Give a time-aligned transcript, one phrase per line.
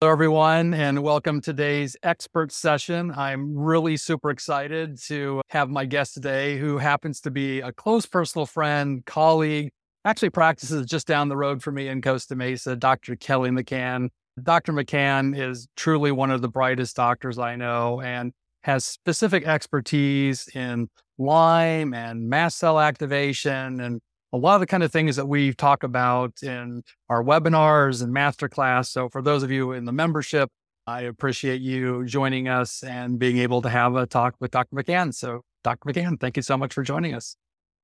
[0.00, 3.10] Hello, everyone, and welcome to today's expert session.
[3.10, 8.06] I'm really super excited to have my guest today, who happens to be a close
[8.06, 9.72] personal friend, colleague,
[10.04, 13.16] actually practices just down the road from me in Costa Mesa, Dr.
[13.16, 14.10] Kelly McCann.
[14.40, 14.72] Dr.
[14.72, 18.30] McCann is truly one of the brightest doctors I know and
[18.62, 20.86] has specific expertise in
[21.18, 24.00] Lyme and mast cell activation and
[24.32, 28.14] a lot of the kind of things that we talk about in our webinars and
[28.14, 28.86] masterclass.
[28.86, 30.50] So for those of you in the membership,
[30.86, 34.76] I appreciate you joining us and being able to have a talk with Dr.
[34.76, 35.14] McCann.
[35.14, 35.90] So Dr.
[35.90, 37.36] McCann, thank you so much for joining us.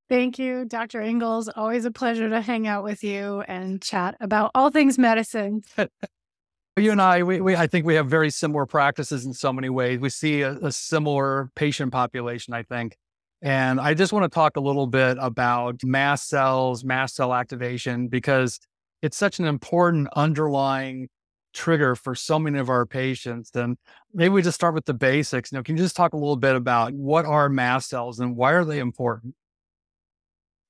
[0.09, 1.01] Thank you, Dr.
[1.01, 1.51] Ingels.
[1.57, 5.63] Always a pleasure to hang out with you and chat about all things medicine.
[6.77, 9.71] you and I, we, we, I think we have very similar practices in so many
[9.71, 10.01] ways.
[10.01, 12.97] We see a, a similar patient population, I think.
[13.45, 18.09] And I just want to talk a little bit about mast cells, mast cell activation,
[18.09, 18.59] because
[19.03, 21.09] it's such an important underlying
[21.53, 23.51] trigger for so many of our patients.
[23.55, 23.77] And
[24.15, 25.53] maybe we just start with the basics.
[25.53, 28.35] You know, can you just talk a little bit about what are mast cells and
[28.35, 29.35] why are they important?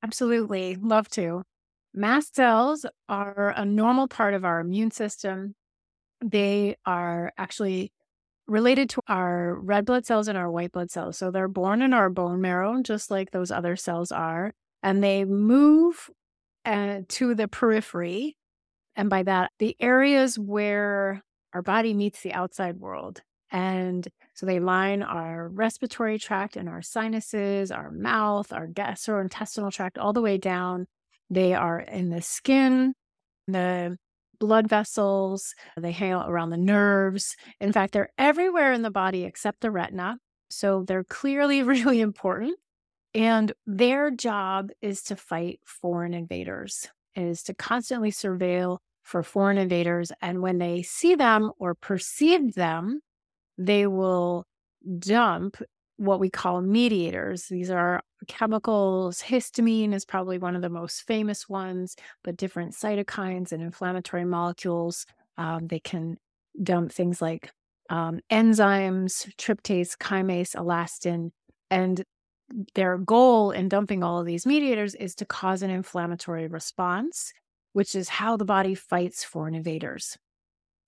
[0.03, 0.75] Absolutely.
[0.75, 1.45] Love to.
[1.95, 5.55] Mast cells are a normal part of our immune system.
[6.21, 7.93] They are actually
[8.47, 11.19] related to our red blood cells and our white blood cells.
[11.19, 15.25] So they're born in our bone marrow, just like those other cells are, and they
[15.25, 16.11] move
[16.65, 18.37] uh, to the periphery.
[18.97, 21.23] And by that, the areas where
[21.53, 23.23] our body meets the outside world.
[23.51, 29.97] And so they line our respiratory tract and our sinuses, our mouth, our gastrointestinal tract,
[29.97, 30.87] all the way down.
[31.31, 32.95] They are in the skin,
[33.47, 33.97] the
[34.39, 37.37] blood vessels, they hang out around the nerves.
[37.61, 40.19] In fact, they're everywhere in the body except the retina.
[40.51, 42.59] So they're clearly really important.
[43.15, 50.11] And their job is to fight foreign invaders, is to constantly surveil for foreign invaders.
[50.21, 53.01] And when they see them or perceive them,
[53.57, 54.47] they will
[54.99, 55.63] dump
[55.97, 57.47] what we call mediators.
[57.47, 59.23] These are chemicals.
[59.23, 65.07] Histamine is probably one of the most famous ones, but different cytokines and inflammatory molecules.
[65.37, 66.17] Um, they can
[66.63, 67.53] dump things like
[67.91, 71.31] um, enzymes, tryptase, chymase, elastin.
[71.71, 72.05] And
[72.75, 77.33] their goal in dumping all of these mediators is to cause an inflammatory response,
[77.73, 80.17] which is how the body fights foreign invaders.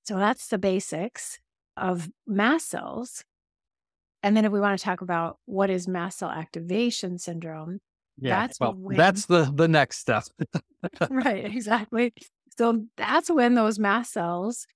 [0.04, 1.38] So that's the basics
[1.76, 3.24] of mast cells.
[4.26, 7.78] And then if we want to talk about what is mast cell activation syndrome,
[8.18, 10.24] yeah, that's well, when, that's the the next step.
[11.10, 12.12] right, exactly.
[12.58, 14.66] So that's when those mast cells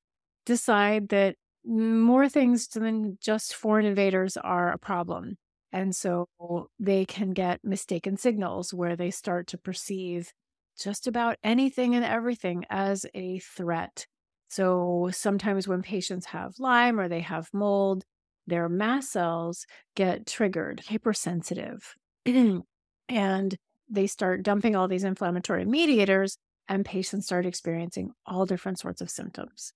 [0.46, 1.34] decide that
[1.64, 5.36] more things than just foreign invaders are a problem.
[5.72, 6.28] And so
[6.78, 10.30] they can get mistaken signals where they start to perceive
[10.80, 14.06] just about anything and everything as a threat.
[14.48, 18.04] So sometimes when patients have Lyme or they have mold,
[18.50, 19.66] their mast cells
[19.96, 21.94] get triggered, hypersensitive,
[23.08, 23.56] and
[23.88, 26.36] they start dumping all these inflammatory mediators,
[26.68, 29.72] and patients start experiencing all different sorts of symptoms.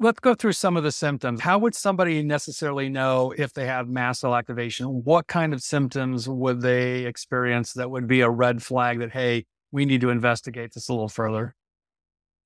[0.00, 1.40] Let's go through some of the symptoms.
[1.40, 5.02] How would somebody necessarily know if they have mast cell activation?
[5.02, 9.44] What kind of symptoms would they experience that would be a red flag that, hey,
[9.72, 11.56] we need to investigate this a little further?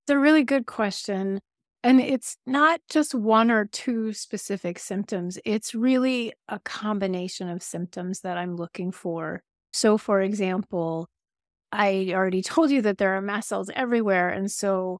[0.04, 1.40] It's a really good question.
[1.84, 8.20] And it's not just one or two specific symptoms, it's really a combination of symptoms
[8.20, 9.42] that I'm looking for.
[9.72, 11.08] So, for example,
[11.72, 14.28] I already told you that there are mast cells everywhere.
[14.28, 14.98] And so,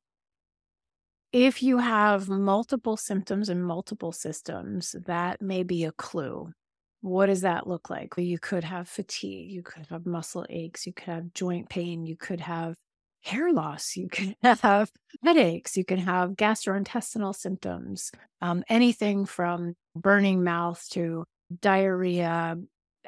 [1.33, 6.53] if you have multiple symptoms in multiple systems, that may be a clue.
[7.01, 8.15] What does that look like?
[8.17, 12.17] You could have fatigue, you could have muscle aches, you could have joint pain, you
[12.17, 12.77] could have
[13.23, 14.91] hair loss, you can have
[15.25, 18.11] headaches, you can have gastrointestinal symptoms,
[18.41, 21.25] um, anything from burning mouth to
[21.61, 22.57] diarrhea,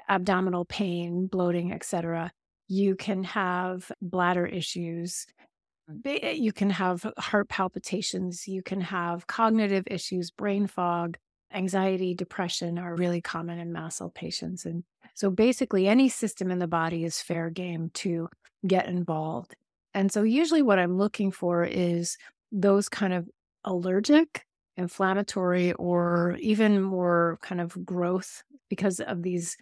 [0.09, 2.31] abdominal pain, bloating, etc.
[2.69, 5.27] You can have bladder issues.
[6.05, 8.49] You can have heart palpitations.
[8.49, 11.19] You can have cognitive issues, brain fog,
[11.53, 14.65] anxiety, depression are really common in mast cell patients.
[14.65, 14.85] And
[15.15, 18.29] so basically, any system in the body is fair game to
[18.67, 19.55] get involved.
[19.95, 22.17] And so usually what I'm looking for is
[22.51, 23.29] those kind of
[23.65, 24.45] allergic,
[24.77, 29.57] inflammatory, or even more kind of growth because of these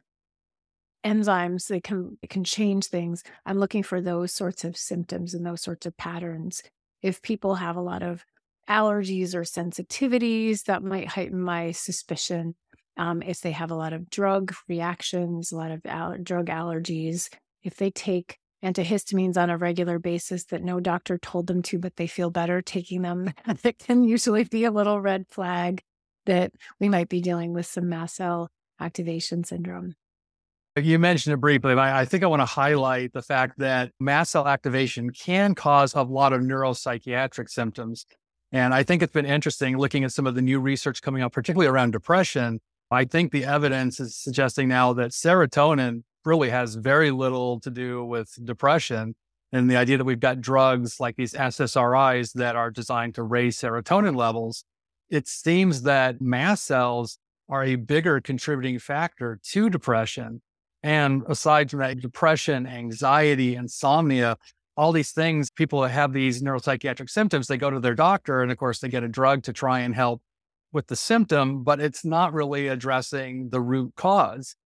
[1.05, 3.23] enzymes they can can change things.
[3.45, 6.63] I'm looking for those sorts of symptoms and those sorts of patterns.
[7.03, 8.25] If people have a lot of
[8.69, 12.55] allergies or sensitivities that might heighten my suspicion.
[12.97, 17.29] Um, if they have a lot of drug reactions a lot of al- drug allergies
[17.63, 21.97] if they take antihistamines on a regular basis that no doctor told them to, but
[21.97, 23.33] they feel better taking them,
[23.63, 25.83] that can usually be a little red flag
[26.27, 28.51] that we might be dealing with some mast cell
[28.81, 29.95] activation syndrome.
[30.77, 34.33] You mentioned it briefly, but I think I want to highlight the fact that mast
[34.33, 38.07] cell activation can cause a lot of neuropsychiatric symptoms.
[38.53, 41.33] And I think it's been interesting looking at some of the new research coming out,
[41.33, 42.61] particularly around depression.
[42.91, 48.05] I think the evidence is suggesting now that serotonin really has very little to do
[48.05, 49.15] with depression.
[49.53, 53.59] And the idea that we've got drugs like these SSRIs that are designed to raise
[53.59, 54.65] serotonin levels,
[55.11, 60.41] it seems that mast cells are a bigger contributing factor to depression
[60.83, 64.37] and aside from that, depression, anxiety, insomnia,
[64.77, 68.51] all these things, people that have these neuropsychiatric symptoms, they go to their doctor and
[68.51, 70.23] of course they get a drug to try and help
[70.73, 74.57] with the symptom, but it's not really addressing the root cause.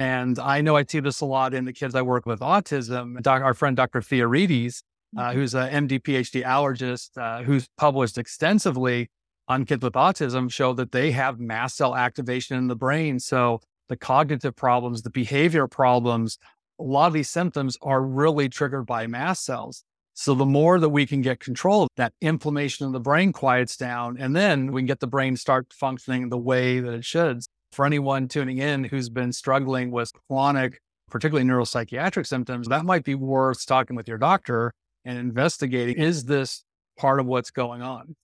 [0.00, 3.20] And I know I see this a lot in the kids I work with autism.
[3.20, 4.00] Doc, our friend Dr.
[4.00, 4.80] Theoharides,
[5.14, 5.38] uh, mm-hmm.
[5.38, 9.10] who's an MD PhD allergist, uh, who's published extensively
[9.46, 13.20] on kids with autism, show that they have mast cell activation in the brain.
[13.20, 13.60] So
[13.90, 16.38] the cognitive problems, the behavior problems,
[16.78, 19.84] a lot of these symptoms are really triggered by mast cells.
[20.14, 24.16] So the more that we can get control, that inflammation in the brain quiets down,
[24.18, 27.42] and then we can get the brain start functioning the way that it should.
[27.72, 33.14] For anyone tuning in who's been struggling with chronic, particularly neuropsychiatric symptoms, that might be
[33.14, 34.72] worth talking with your doctor
[35.04, 35.96] and investigating.
[35.96, 36.64] Is this
[36.98, 38.16] part of what's going on?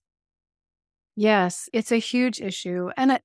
[1.15, 2.89] Yes, it's a huge issue.
[2.97, 3.19] And I,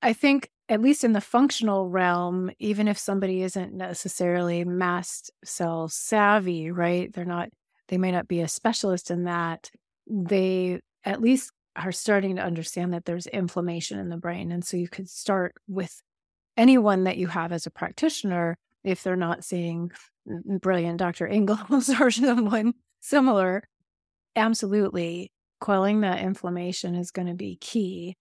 [0.00, 5.88] I think at least in the functional realm, even if somebody isn't necessarily mast cell
[5.88, 7.12] savvy, right?
[7.12, 7.50] They're not,
[7.88, 9.70] they may not be a specialist in that.
[10.06, 14.52] They at least are starting to understand that there's inflammation in the brain.
[14.52, 16.02] And so you could start with
[16.56, 19.90] anyone that you have as a practitioner if they're not seeing
[20.60, 21.28] brilliant Dr.
[21.28, 23.62] Ingels or someone similar.
[24.36, 25.32] Absolutely.
[25.60, 28.16] Quelling that inflammation is going to be key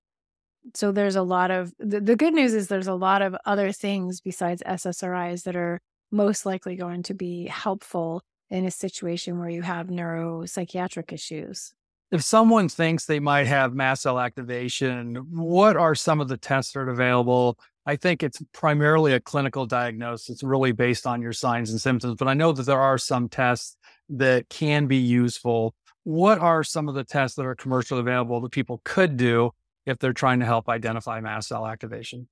[0.75, 3.71] so there's a lot of the, the good news is there's a lot of other
[3.71, 5.79] things besides SSRIs that are
[6.11, 11.73] most likely going to be helpful in a situation where you have neuropsychiatric issues.
[12.11, 16.73] If someone thinks they might have mast cell activation, what are some of the tests
[16.73, 17.57] that are available?
[17.85, 20.29] I think it's primarily a clinical diagnosis.
[20.29, 23.29] It's really based on your signs and symptoms, but I know that there are some
[23.29, 23.77] tests
[24.09, 25.73] that can be useful.
[26.03, 29.51] What are some of the tests that are commercially available that people could do
[29.85, 32.27] if they're trying to help identify mast cell activation?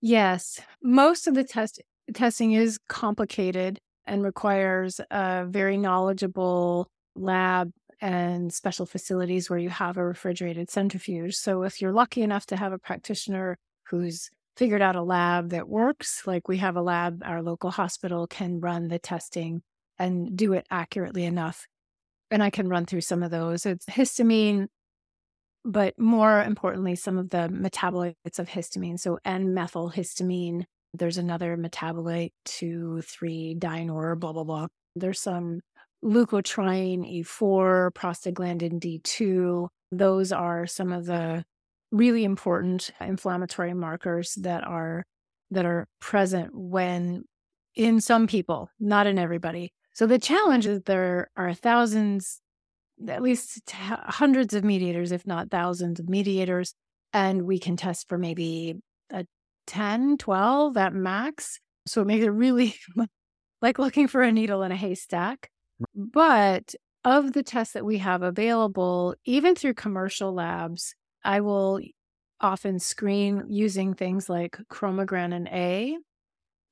[0.00, 0.60] Yes.
[0.80, 1.82] Most of the test
[2.12, 7.72] testing is complicated and requires a very knowledgeable lab
[8.04, 11.34] and special facilities where you have a refrigerated centrifuge.
[11.34, 13.56] So if you're lucky enough to have a practitioner
[13.88, 14.28] who's
[14.58, 18.60] figured out a lab that works, like we have a lab, our local hospital can
[18.60, 19.62] run the testing
[19.98, 21.66] and do it accurately enough.
[22.30, 23.64] And I can run through some of those.
[23.64, 24.66] It's histamine
[25.64, 29.00] but more importantly, some of the metabolites of histamine.
[29.00, 34.66] So N-methylhistamine, there's another metabolite, 2, 3, dinor, blah, blah, blah.
[34.94, 35.60] There's some
[36.04, 39.68] leukotriene E4, prostaglandin D2.
[39.90, 41.44] Those are some of the
[41.90, 45.04] really important inflammatory markers that are
[45.50, 47.24] that are present when
[47.76, 49.72] in some people, not in everybody.
[49.92, 52.40] So the challenge is there are thousands
[53.08, 56.74] at least hundreds of mediators, if not thousands of mediators.
[57.12, 58.76] And we can test for maybe
[59.10, 59.24] a
[59.66, 61.60] 10, 12 at max.
[61.86, 62.74] So it makes it really
[63.62, 65.50] like looking for a needle in a haystack.
[65.94, 71.80] But of the tests that we have available, even through commercial labs, I will
[72.40, 75.96] often screen using things like chromogranin A,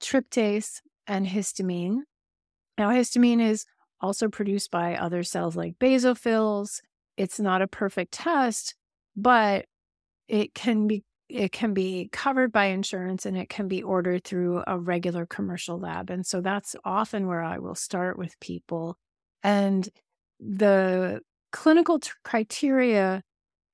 [0.00, 2.00] tryptase, and histamine.
[2.78, 3.64] Now, histamine is
[4.00, 6.80] also produced by other cells like basophils.
[7.16, 8.74] It's not a perfect test,
[9.16, 9.66] but
[10.28, 14.62] it can be it can be covered by insurance and it can be ordered through
[14.66, 16.10] a regular commercial lab.
[16.10, 18.96] And so that's often where I will start with people.
[19.42, 19.88] And
[20.40, 21.20] the
[21.52, 23.22] clinical t- criteria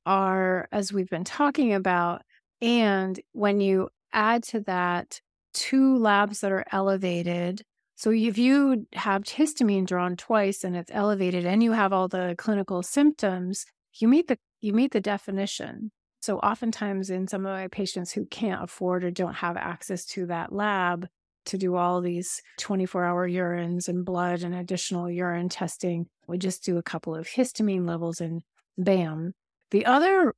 [0.07, 2.23] are, as we've been talking about,
[2.61, 5.21] and when you add to that
[5.53, 7.63] two labs that are elevated
[7.99, 12.37] so if you have histamine drawn twice and it's elevated and you have all the
[12.39, 13.67] clinical symptoms,
[13.99, 15.91] you meet the you meet the definition.
[16.29, 20.27] So oftentimes in some of my patients who can't afford or don't have access to
[20.27, 21.09] that lab
[21.47, 26.77] to do all these 24-hour urines and blood and additional urine testing, we just do
[26.77, 28.43] a couple of histamine levels and
[28.77, 29.33] bam.
[29.71, 30.35] The other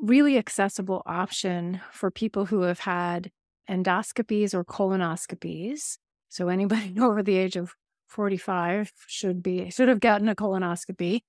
[0.00, 3.30] really accessible option for people who have had
[3.70, 7.76] endoscopies or colonoscopies so anybody over the age of
[8.08, 11.20] 45 should be should have gotten a colonoscopy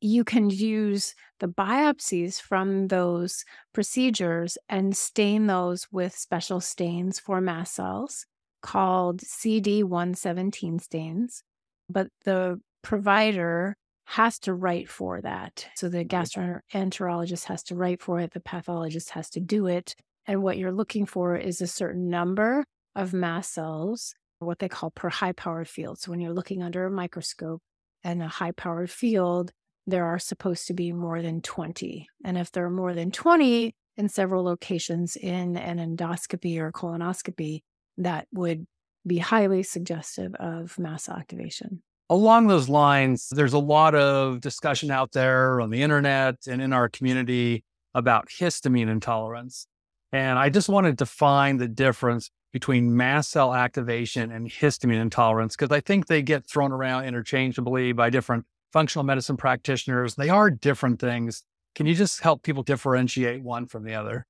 [0.00, 7.40] you can use the biopsies from those procedures and stain those with special stains for
[7.40, 8.26] mast cells
[8.62, 11.42] called CD117 stains.
[11.88, 13.76] But the provider
[14.06, 15.66] has to write for that.
[15.74, 16.78] So the mm-hmm.
[16.78, 19.94] gastroenterologist has to write for it, the pathologist has to do it.
[20.26, 24.90] And what you're looking for is a certain number of mast cells, what they call
[24.90, 25.98] per high powered field.
[26.00, 27.62] So when you're looking under a microscope
[28.02, 29.52] and a high powered field,
[29.86, 32.08] there are supposed to be more than 20.
[32.24, 37.60] And if there are more than 20 in several locations in an endoscopy or colonoscopy,
[37.98, 38.66] that would
[39.06, 41.82] be highly suggestive of mast activation.
[42.08, 46.72] Along those lines, there's a lot of discussion out there on the internet and in
[46.72, 47.64] our community
[47.94, 49.66] about histamine intolerance.
[50.12, 55.56] And I just want to define the difference between mast cell activation and histamine intolerance
[55.56, 60.16] because I think they get thrown around interchangeably by different functional medicine practitioners.
[60.16, 61.42] They are different things.
[61.74, 64.26] Can you just help people differentiate one from the other?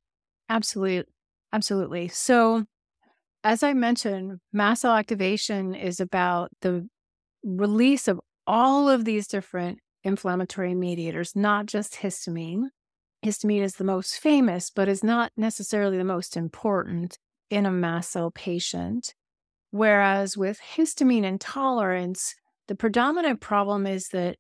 [0.49, 1.13] Absolutely.
[1.53, 2.07] Absolutely.
[2.07, 2.65] So,
[3.43, 6.87] as I mentioned, mast cell activation is about the
[7.43, 12.67] release of all of these different inflammatory mediators, not just histamine.
[13.25, 17.19] Histamine is the most famous, but is not necessarily the most important
[17.51, 19.13] in a mast cell patient.
[19.73, 22.37] Whereas with histamine intolerance,
[22.69, 24.37] the predominant problem is that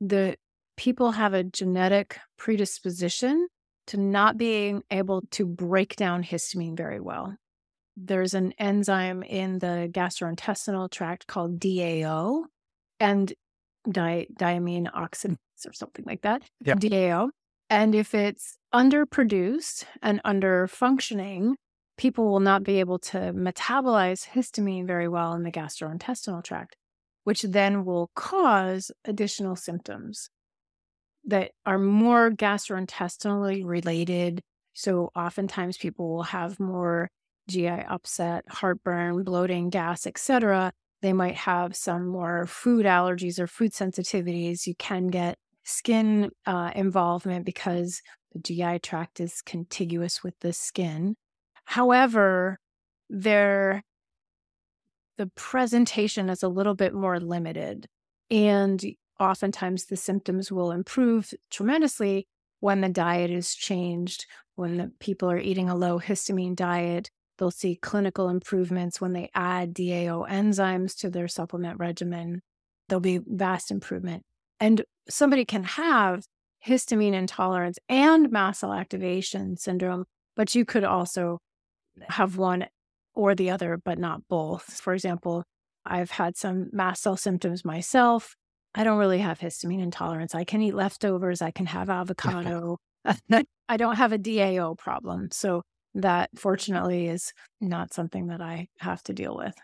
[0.00, 0.36] the
[0.76, 3.48] people have a genetic predisposition
[3.88, 7.36] to not being able to break down histamine very well.
[7.96, 12.44] There's an enzyme in the gastrointestinal tract called DAO
[13.00, 13.32] and
[13.90, 16.42] di- diamine oxidase or something like that.
[16.64, 16.74] Yeah.
[16.74, 17.30] DAO.
[17.70, 21.56] And if it's underproduced and under functioning,
[21.96, 26.76] people will not be able to metabolize histamine very well in the gastrointestinal tract
[27.28, 30.30] which then will cause additional symptoms
[31.26, 34.40] that are more gastrointestinally related.
[34.72, 37.10] So, oftentimes people will have more
[37.50, 40.72] GI upset, heartburn, bloating, gas, etc.
[41.02, 44.66] They might have some more food allergies or food sensitivities.
[44.66, 48.00] You can get skin uh, involvement because
[48.32, 51.14] the GI tract is contiguous with the skin.
[51.66, 52.56] However,
[53.10, 53.82] there
[55.18, 57.86] the presentation is a little bit more limited.
[58.30, 58.82] And
[59.20, 62.26] oftentimes the symptoms will improve tremendously
[62.60, 67.10] when the diet is changed, when the people are eating a low histamine diet.
[67.36, 72.40] They'll see clinical improvements when they add DAO enzymes to their supplement regimen.
[72.88, 74.22] There'll be vast improvement.
[74.60, 76.24] And somebody can have
[76.66, 80.04] histamine intolerance and mast cell activation syndrome,
[80.36, 81.38] but you could also
[82.08, 82.66] have one
[83.18, 84.62] or the other, but not both.
[84.80, 85.42] For example,
[85.84, 88.36] I've had some mast cell symptoms myself.
[88.76, 90.36] I don't really have histamine intolerance.
[90.36, 92.78] I can eat leftovers, I can have avocado.
[93.68, 95.30] I don't have a DAO problem.
[95.32, 95.62] So
[95.94, 99.54] that fortunately is not something that I have to deal with.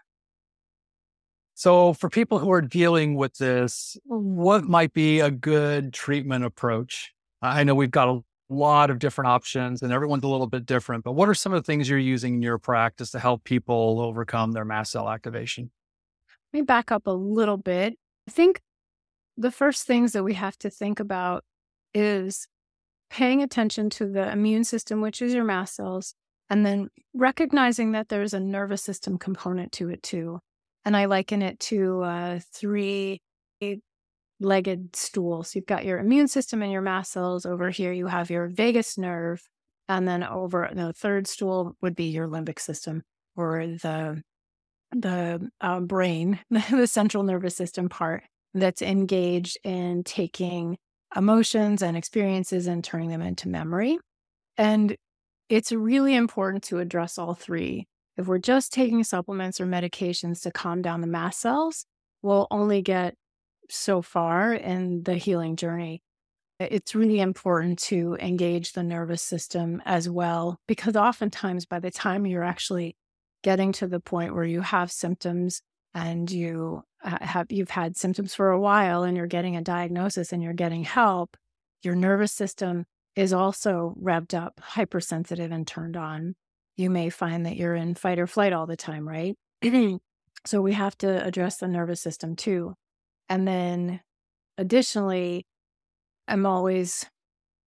[1.57, 7.13] So, for people who are dealing with this, what might be a good treatment approach?
[7.41, 8.21] I know we've got a
[8.55, 11.05] lot of different options and everyone's a little bit different.
[11.05, 14.01] But what are some of the things you're using in your practice to help people
[14.01, 15.71] overcome their mast cell activation?
[16.53, 17.99] Let me back up a little bit.
[18.29, 18.61] I think
[19.37, 21.45] the first things that we have to think about
[21.93, 22.47] is
[23.11, 26.15] paying attention to the immune system, which is your mast cells,
[26.51, 30.41] and then recognizing that there's a nervous system component to it too.
[30.85, 33.21] And I liken it to uh, three
[34.41, 35.43] legged stool.
[35.43, 37.47] So you've got your immune system and your mast cells.
[37.47, 39.43] Over here, you have your vagus nerve.
[39.89, 43.03] And then over the third stool would be your limbic system
[43.37, 44.23] or the
[44.93, 48.23] the uh, brain, the central nervous system part
[48.55, 50.79] that's engaged in taking
[51.17, 53.99] emotions and experiences and turning them into memory.
[54.57, 54.97] And
[55.49, 57.87] it's really important to address all three.
[58.17, 61.85] If we're just taking supplements or medications to calm down the mast cells,
[62.23, 63.15] we'll only get
[63.71, 66.03] so far in the healing journey.
[66.61, 72.27] It's really important to engage the nervous system as well, because oftentimes by the time
[72.27, 72.97] you're actually
[73.43, 75.63] getting to the point where you have symptoms
[75.95, 80.43] and you have you've had symptoms for a while and you're getting a diagnosis and
[80.43, 81.37] you're getting help
[81.85, 86.35] your nervous system is also revved up hypersensitive and turned on.
[86.77, 89.37] You may find that you're in fight or flight all the time right?
[90.47, 92.75] So we have to address the nervous system too
[93.29, 94.01] and then
[94.59, 95.47] additionally,
[96.29, 97.07] I'm always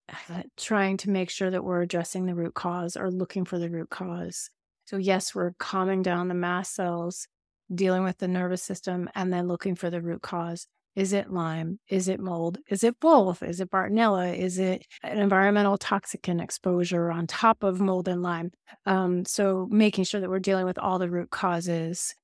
[0.08, 3.70] uh, trying to make sure that we're addressing the root cause or looking for the
[3.70, 4.50] root cause.
[4.84, 7.26] So, yes, we're calming down the mast cells,
[7.74, 10.66] dealing with the nervous system, and then looking for the root cause.
[10.94, 11.78] Is it Lyme?
[11.90, 12.58] Is it mold?
[12.70, 13.42] Is it both?
[13.42, 14.34] Is it Bartonella?
[14.34, 18.50] Is it an environmental toxicant exposure on top of mold and Lyme?
[18.86, 22.14] Um, so making sure that we're dealing with all the root causes.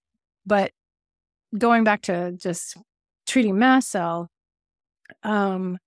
[0.47, 0.73] But
[1.57, 2.79] going back to just
[3.33, 4.29] treating mast cell,
[5.23, 5.79] um,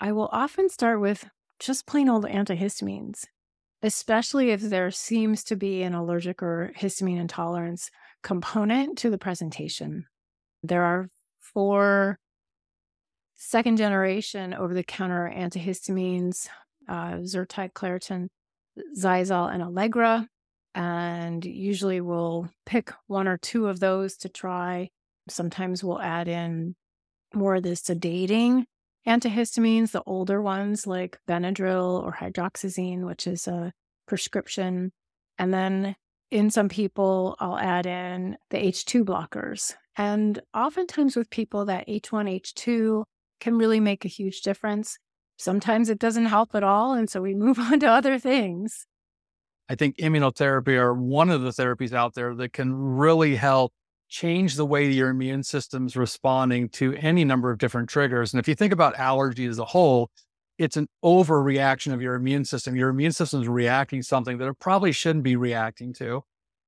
[0.00, 1.26] I will often start with
[1.58, 3.24] just plain old antihistamines,
[3.82, 7.90] especially if there seems to be an allergic or histamine intolerance
[8.22, 10.04] component to the presentation.
[10.62, 12.18] There are four
[13.36, 16.48] second generation over the counter antihistamines
[16.86, 18.28] uh, Zyrtec, Claritin,
[18.94, 20.28] Xyzal, and Allegra.
[20.74, 24.90] And usually we'll pick one or two of those to try.
[25.30, 26.74] Sometimes we'll add in
[27.34, 28.64] more of the sedating
[29.06, 33.72] antihistamines, the older ones like Benadryl or hydroxyzine, which is a
[34.06, 34.92] prescription.
[35.38, 35.96] And then
[36.30, 39.74] in some people, I'll add in the H2 blockers.
[39.96, 43.04] And oftentimes with people, that H1, H2
[43.40, 44.98] can really make a huge difference.
[45.36, 46.94] Sometimes it doesn't help at all.
[46.94, 48.86] And so we move on to other things.
[49.68, 53.72] I think immunotherapy are one of the therapies out there that can really help
[54.10, 58.34] change the way your immune system's responding to any number of different triggers.
[58.34, 60.10] And if you think about allergy as a whole,
[60.58, 62.76] it's an overreaction of your immune system.
[62.76, 66.22] Your immune system is reacting something that it probably shouldn't be reacting to.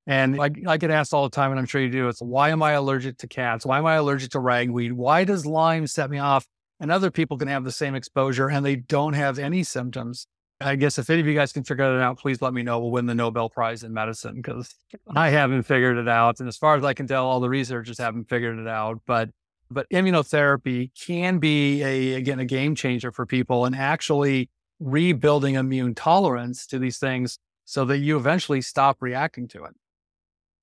[0.06, 2.50] And I, I get asked all the time, and I'm sure you do, it's why
[2.50, 3.66] am I allergic to cats?
[3.66, 4.92] Why am I allergic to ragweed?
[4.92, 6.46] Why does Lyme set me off?
[6.80, 10.26] And other people can have the same exposure and they don't have any symptoms.
[10.62, 12.78] I guess if any of you guys can figure that out, please let me know.
[12.80, 14.74] We'll win the Nobel Prize in medicine because
[15.14, 16.40] I haven't figured it out.
[16.40, 19.00] And as far as I can tell, all the researchers haven't figured it out.
[19.06, 19.30] But
[19.70, 24.50] but immunotherapy can be a again a game changer for people and actually
[24.80, 29.74] rebuilding immune tolerance to these things so that you eventually stop reacting to it.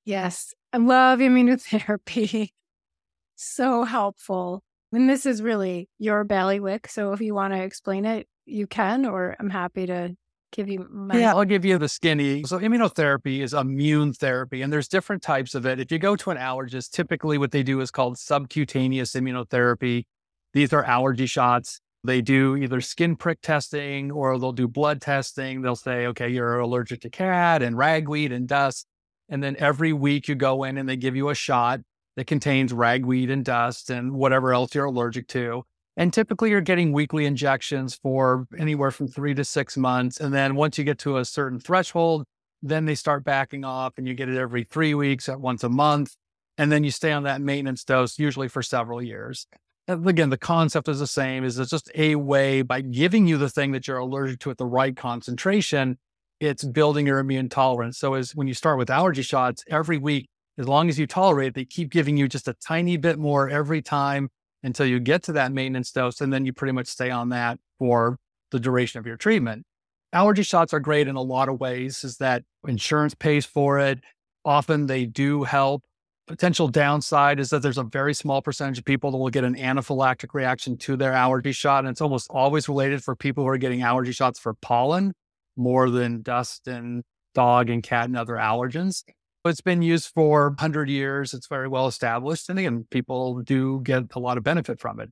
[0.05, 2.51] Yes, I love immunotherapy.
[3.35, 4.63] so helpful.
[4.91, 6.87] And this is really your bailiwick.
[6.87, 10.15] So if you want to explain it, you can, or I'm happy to
[10.51, 11.17] give you my.
[11.17, 12.43] Yeah, I'll give you the skinny.
[12.43, 15.79] So immunotherapy is immune therapy, and there's different types of it.
[15.79, 20.05] If you go to an allergist, typically what they do is called subcutaneous immunotherapy.
[20.53, 21.79] These are allergy shots.
[22.03, 25.61] They do either skin prick testing or they'll do blood testing.
[25.61, 28.87] They'll say, okay, you're allergic to cat and ragweed and dust.
[29.27, 31.81] And then every week you go in and they give you a shot
[32.19, 35.63] that contains ragweed and dust and whatever else you're allergic to.
[35.95, 40.19] And typically you're getting weekly injections for anywhere from three to six months.
[40.19, 42.25] And then once you get to a certain threshold,
[42.61, 45.69] then they start backing off and you get it every three weeks at once a
[45.69, 46.13] month.
[46.57, 49.47] And then you stay on that maintenance dose, usually for several years.
[49.87, 53.37] Uh, again, the concept is the same is it's just a way by giving you
[53.37, 55.97] the thing that you're allergic to at the right concentration,
[56.41, 57.97] it's building your immune tolerance.
[57.97, 60.27] So as when you start with allergy shots every week,
[60.59, 63.81] as long as you tolerate, they keep giving you just a tiny bit more every
[63.81, 64.29] time
[64.61, 66.19] until you get to that maintenance dose.
[66.19, 68.17] And then you pretty much stay on that for
[68.51, 69.65] the duration of your treatment.
[70.11, 73.99] Allergy shots are great in a lot of ways, is that insurance pays for it.
[74.43, 75.83] Often they do help.
[76.27, 79.55] Potential downside is that there's a very small percentage of people that will get an
[79.55, 81.85] anaphylactic reaction to their allergy shot.
[81.85, 85.13] And it's almost always related for people who are getting allergy shots for pollen
[85.55, 89.03] more than dust and dog and cat and other allergens.
[89.45, 91.33] It's been used for 100 years.
[91.33, 92.49] It's very well established.
[92.49, 95.09] And again, people do get a lot of benefit from it.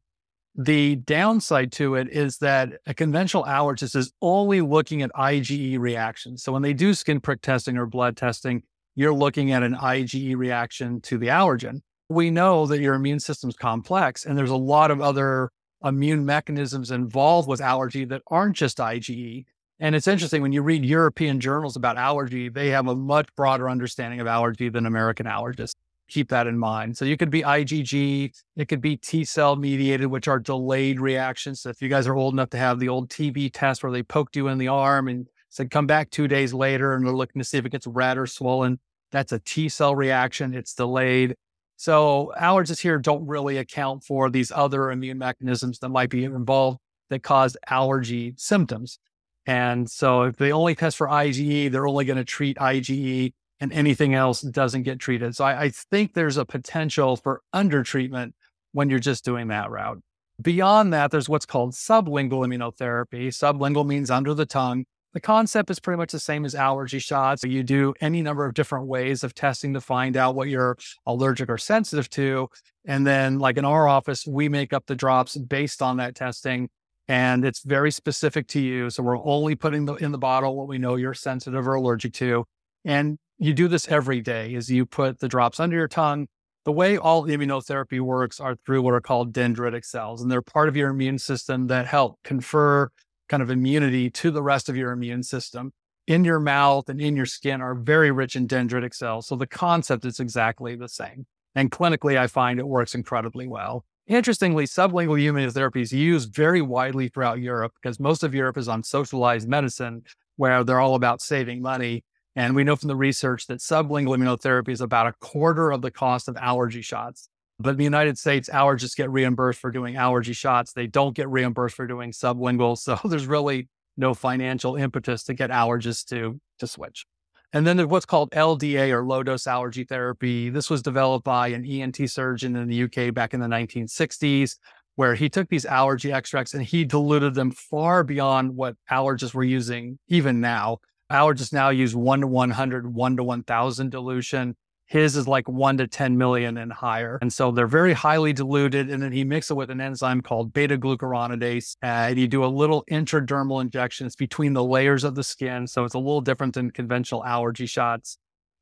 [0.53, 6.43] The downside to it is that a conventional allergist is only looking at IgE reactions.
[6.43, 8.63] So when they do skin prick testing or blood testing,
[8.95, 11.81] you're looking at an IgE reaction to the allergen.
[12.09, 15.51] We know that your immune system's complex and there's a lot of other
[15.83, 19.45] immune mechanisms involved with allergy that aren't just IgE.
[19.79, 23.69] And it's interesting when you read European journals about allergy, they have a much broader
[23.69, 25.73] understanding of allergy than American allergists.
[26.09, 26.97] Keep that in mind.
[26.97, 31.61] So you could be IgG, it could be T cell mediated, which are delayed reactions.
[31.61, 34.03] So if you guys are old enough to have the old TB test where they
[34.03, 37.39] poked you in the arm and said, come back two days later and they're looking
[37.39, 38.79] to see if it gets red or swollen,
[39.11, 40.55] that's a T cell reaction.
[40.55, 41.35] It's delayed.
[41.75, 46.79] So allergists here don't really account for these other immune mechanisms that might be involved
[47.09, 48.97] that cause allergy symptoms.
[49.47, 53.73] And so if they only test for IgE, they're only going to treat IgE and
[53.73, 55.35] anything else doesn't get treated.
[55.35, 58.33] So I, I think there's a potential for undertreatment
[58.73, 59.99] when you're just doing that route.
[60.41, 63.29] Beyond that, there's what's called sublingual immunotherapy.
[63.29, 64.85] Sublingual means under the tongue.
[65.13, 67.43] The concept is pretty much the same as allergy shots.
[67.43, 71.49] You do any number of different ways of testing to find out what you're allergic
[71.49, 72.49] or sensitive to.
[72.85, 76.69] And then, like in our office, we make up the drops based on that testing
[77.07, 78.89] and it's very specific to you.
[78.89, 82.13] So we're only putting the, in the bottle what we know you're sensitive or allergic
[82.13, 82.45] to.
[82.83, 86.27] And you do this every day as you put the drops under your tongue,
[86.67, 90.67] The way all immunotherapy works are through what are called dendritic cells, and they're part
[90.67, 92.89] of your immune system that help confer
[93.29, 95.71] kind of immunity to the rest of your immune system.
[96.07, 99.27] In your mouth and in your skin are very rich in dendritic cells.
[99.27, 101.25] So the concept is exactly the same.
[101.55, 103.85] And clinically, I find it works incredibly well.
[104.07, 108.81] Interestingly, sublingual immunotherapy is used very widely throughout Europe because most of Europe is on
[108.81, 110.03] socialized medicine,
[110.37, 112.05] where they're all about saving money.
[112.33, 115.91] And we know from the research that sublingual immunotherapy is about a quarter of the
[115.91, 117.27] cost of allergy shots.
[117.59, 120.71] But in the United States, allergists get reimbursed for doing allergy shots.
[120.71, 122.77] They don't get reimbursed for doing sublingual.
[122.77, 123.67] So there's really
[123.97, 127.05] no financial impetus to get allergists to, to switch.
[127.53, 130.49] And then there's what's called LDA or low dose allergy therapy.
[130.49, 134.57] This was developed by an ENT surgeon in the UK back in the 1960s,
[134.95, 139.43] where he took these allergy extracts and he diluted them far beyond what allergists were
[139.43, 140.79] using even now.
[141.11, 144.55] Allergists now use one to 100, one to 1000 dilution.
[144.87, 147.19] His is like one to 10 million and higher.
[147.21, 148.89] And so they're very highly diluted.
[148.89, 151.75] And then he mixes it with an enzyme called beta glucuronidase.
[151.81, 154.07] and you do a little intradermal injection.
[154.07, 155.67] It's between the layers of the skin.
[155.67, 158.17] So it's a little different than conventional allergy shots.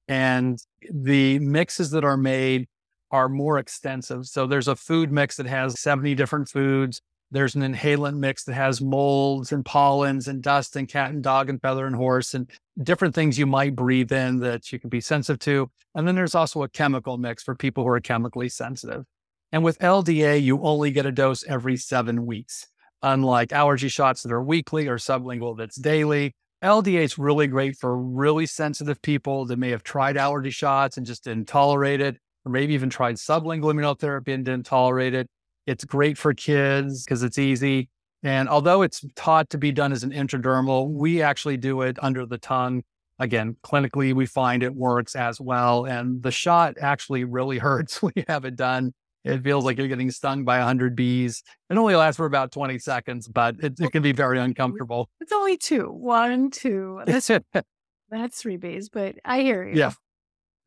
[0.08, 0.58] And
[0.92, 2.68] the mixes that are made
[3.12, 4.26] are more extensive.
[4.26, 7.02] So there's a food mix that has 70 different foods.
[7.36, 11.50] There's an inhalant mix that has molds and pollens and dust and cat and dog
[11.50, 12.50] and feather and horse and
[12.82, 15.70] different things you might breathe in that you can be sensitive to.
[15.94, 19.04] And then there's also a chemical mix for people who are chemically sensitive.
[19.52, 22.68] And with LDA, you only get a dose every seven weeks,
[23.02, 26.32] unlike allergy shots that are weekly or sublingual that's daily.
[26.64, 31.06] LDA is really great for really sensitive people that may have tried allergy shots and
[31.06, 35.28] just didn't tolerate it, or maybe even tried sublingual immunotherapy and didn't tolerate it.
[35.66, 37.90] It's great for kids because it's easy.
[38.24, 42.26] And although it's taught to be done as an intradermal, we actually do it under
[42.26, 42.84] the tongue.
[43.20, 45.86] Again, clinically, we find it works as well.
[45.86, 48.94] And the shot actually really hurts when you have it done.
[49.24, 51.42] It feels like you're getting stung by 100 bees.
[51.72, 55.10] It only lasts for about 20 seconds, but it, it can be very uncomfortable.
[55.20, 55.86] It's only two.
[55.92, 57.02] One, two.
[57.08, 57.44] That's, it.
[58.10, 59.80] that's three bees, but I hear you.
[59.80, 59.94] Yeah.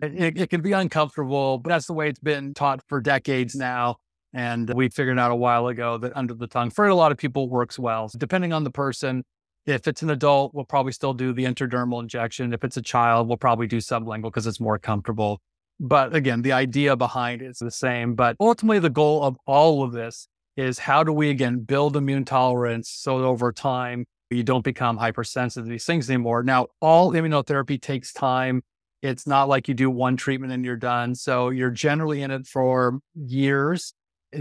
[0.01, 3.97] It, it, can be uncomfortable, but that's the way it's been taught for decades now.
[4.35, 7.19] And we figured out a while ago that under the tongue for a lot of
[7.19, 8.09] people works well.
[8.09, 9.25] So depending on the person,
[9.67, 12.53] if it's an adult, we'll probably still do the intradermal injection.
[12.53, 15.41] If it's a child, we'll probably do sublingual because it's more comfortable.
[15.81, 18.14] But again, the idea behind it is the same.
[18.14, 22.25] But ultimately, the goal of all of this is how do we again build immune
[22.25, 26.43] tolerance so over time you don't become hypersensitive to these things anymore.
[26.43, 28.62] Now, all immunotherapy takes time.
[29.01, 31.14] It's not like you do one treatment and you're done.
[31.14, 33.95] So you're generally in it for years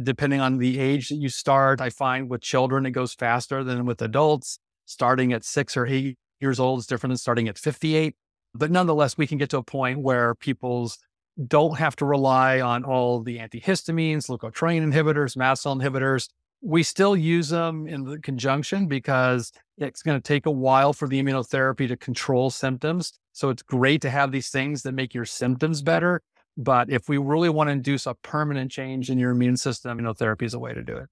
[0.04, 1.82] depending on the age that you start.
[1.82, 4.60] I find with children, it goes faster than with adults.
[4.86, 8.16] Starting at six or eight years old is different than starting at 58.
[8.54, 10.98] But nonetheless, we can get to a point where people's
[11.46, 16.30] don't have to rely on all the antihistamines, leukotriene inhibitors, mast cell inhibitors.
[16.62, 21.22] We still use them in conjunction because it's going to take a while for the
[21.22, 23.14] immunotherapy to control symptoms.
[23.34, 26.24] So it's great to have these things that make your symptoms better.
[26.58, 30.44] But if we really want to induce a permanent change in your immune system, immunotherapy
[30.44, 31.10] is a way to do it.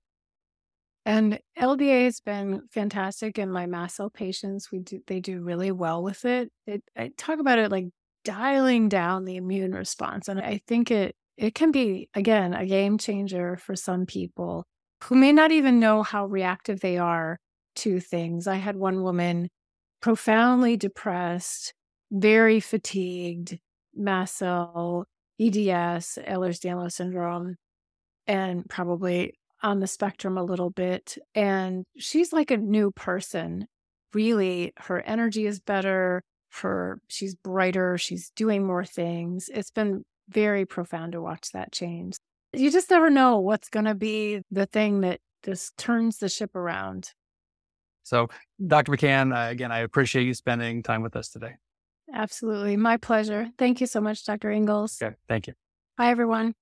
[1.06, 4.72] And LDA has been fantastic in my mast cell patients.
[4.72, 6.52] We do they do really well with it.
[6.66, 6.84] it.
[6.98, 7.86] I talk about it like
[8.24, 12.98] dialing down the immune response, and I think it it can be again a game
[12.98, 14.66] changer for some people
[15.04, 17.38] who may not even know how reactive they are
[17.76, 18.48] to things.
[18.48, 19.50] I had one woman
[20.02, 21.74] profoundly depressed,
[22.12, 23.60] very fatigued,
[23.94, 25.06] mast cell
[25.40, 27.56] EDS, Ehlers-Danlos syndrome,
[28.28, 31.18] and probably on the spectrum a little bit.
[31.34, 33.68] And she's like a new person.
[34.14, 36.22] Really, her energy is better.
[36.62, 37.98] Her she's brighter.
[37.98, 39.50] She's doing more things.
[39.54, 42.16] It's been very profound to watch that change.
[42.54, 46.56] You just never know what's going to be the thing that just turns the ship
[46.56, 47.12] around.
[48.04, 48.28] So,
[48.66, 48.92] Dr.
[48.92, 51.56] McCann, again, I appreciate you spending time with us today.
[52.14, 52.78] Absolutely.
[52.78, 53.50] My pleasure.
[53.58, 54.50] Thank you so much, Dr.
[54.50, 55.02] Ingels.
[55.02, 55.16] Okay.
[55.28, 55.54] Thank you.
[55.98, 56.56] Bye, everyone.